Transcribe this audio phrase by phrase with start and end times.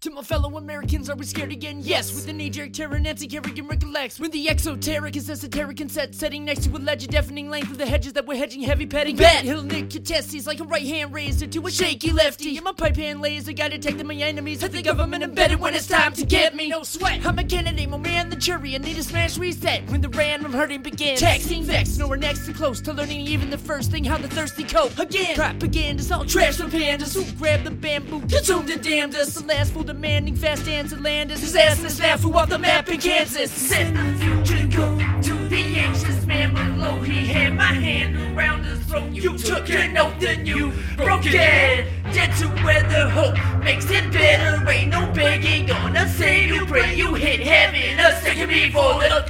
[0.00, 1.78] To my fellow Americans, are we scared again?
[1.80, 4.20] Yes, with the knee-jerk terror, Nancy Kerrigan recollects.
[4.20, 7.78] When the exoteric is esoteric and set, setting next to a ledge, deafening length of
[7.78, 9.16] the hedges that we're hedging, heavy petting.
[9.16, 12.54] Bet he'll nick your testes like a right hand razor to a shaky lefty.
[12.54, 14.60] And my pipe hand laser guy detecting my enemies.
[14.60, 16.68] Hit the government embedded when it's time to get me.
[16.68, 17.24] No sweat.
[17.24, 18.74] I'm a Kennedy, my man, the jury.
[18.74, 21.22] I need a smash reset when the random hurting begins.
[21.22, 24.64] Texting vex, nowhere next to close to learning even the first thing how the thirsty
[24.64, 24.98] cope.
[24.98, 29.34] Again, propaganda's all trash from pandas who grab the bamboo, consumed and damned us.
[29.34, 32.88] The last fool demanding fast answer land is his ass is snafu off the map
[32.88, 33.50] in Kansas.
[33.50, 37.00] Send the future go to the anxious man below.
[37.00, 39.10] He had my hand around his throat.
[39.10, 41.34] You took an oath and you broke it.
[41.34, 44.68] Dead to where the hope makes it better.
[44.68, 46.66] Ain't no begging gonna save you.
[46.66, 49.22] Pray you hit heaven a second before little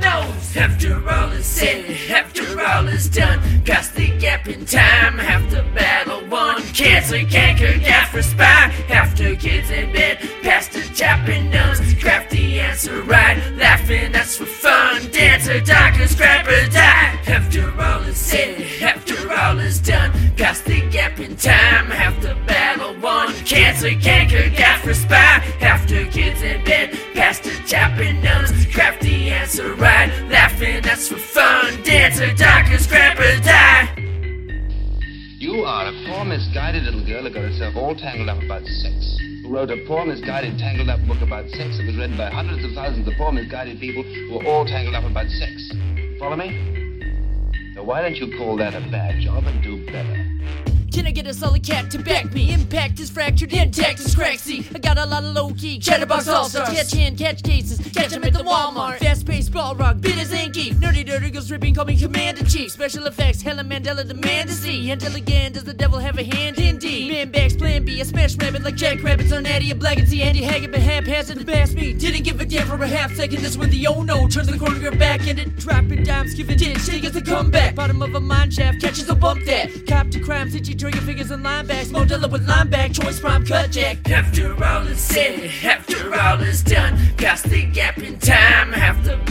[0.00, 0.56] nose.
[0.56, 5.62] After all is said, after all is done, past the gap in time, half the
[5.74, 6.51] battle won.
[6.82, 7.78] Cancer, canker,
[8.10, 8.72] for spine.
[8.90, 13.38] After kids in bed, past the chopping nuns, craft the answer right.
[13.56, 15.00] Laughing, that's for fun.
[15.12, 17.20] Dancer, doctor, scrapper, die.
[17.28, 22.34] After all is said, after all is done, past the gap in time, half the
[22.46, 23.32] battle won.
[23.44, 24.50] Cancer, canker,
[24.82, 25.40] for spine.
[25.60, 30.10] After kids in bed, past the chopping nuns, craft the answer right.
[30.28, 31.80] Laughing, that's for fun.
[31.84, 32.51] Dancer, doctor,
[36.52, 39.16] misguided little girl who got herself all tangled up about sex.
[39.42, 42.62] Who wrote a poor, misguided, tangled up book about sex that was read by hundreds
[42.62, 45.72] of thousands of poor, misguided people who were all tangled up about sex.
[46.18, 46.50] Follow me?
[47.74, 50.28] Now, why don't you call that a bad job and do better?
[50.92, 52.52] Can I get a solid cat to back me?
[52.52, 54.68] Impact is fractured, intact is cracksy.
[54.74, 56.68] I got a lot of low key chatterbox all stars.
[56.68, 58.98] Catch hand, catch cases, catch them at the Walmart.
[58.98, 59.96] Fast paced ball rock.
[61.50, 62.70] Ripping, call me Commander Chief.
[62.70, 64.90] Special effects, Helen Mandela demand to see.
[64.90, 66.58] Until again, does the devil have a hand?
[66.58, 67.10] Indeed.
[67.10, 70.08] Man backs, plan B, I smash rabbit like Jack Rabbits on Natty, a black and
[70.08, 71.92] see Andy Haggard, but haphazard to bash me.
[71.92, 73.42] Didn't give a damn for a half second.
[73.42, 76.56] That's when the oh no turns the corner girl back and it dropping dimes, giving
[76.56, 76.80] ditch.
[76.80, 77.74] She gets a comeback.
[77.74, 79.86] Bottom of a mine shaft, catches a bump that.
[79.86, 81.86] Cop to crime, itchy trigger fingers and linebacks.
[81.86, 84.08] Modella with lineback, choice prime cut jack.
[84.10, 89.21] After all is said, after all is done, past the gap in time, the battle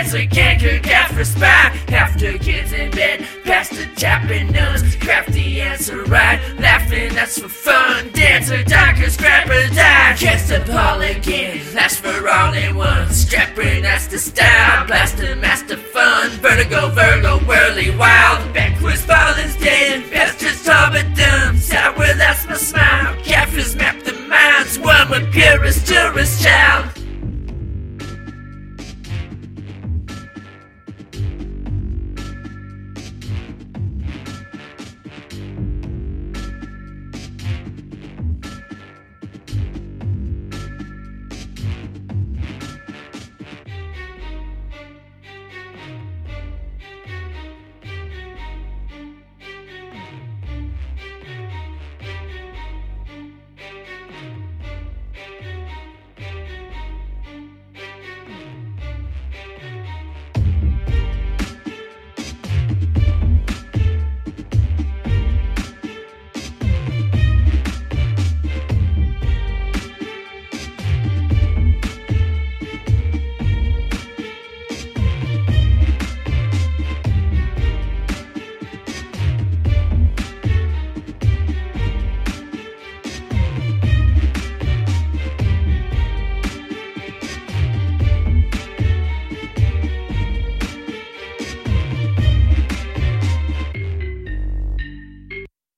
[0.00, 0.10] won.
[0.10, 1.76] Cancer, canker, got for spy.
[1.88, 6.40] After kids in bed, past the chopping nuns, craft the answer right.
[6.58, 8.10] Laughing, that's for fun.
[8.12, 10.16] Dancer, doctor, scrapper, die.
[10.18, 13.08] Catch the ball again, that's for all in one.
[13.08, 14.86] Strapper, that's the style.
[14.86, 16.30] Blaster, master fun.
[16.40, 18.40] Vertigo, Virgo, whirly, wild.